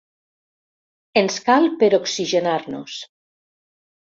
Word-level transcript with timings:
Ens 1.21 1.37
cal 1.49 1.69
per 1.83 1.91
oxigenar-nos. 1.99 2.97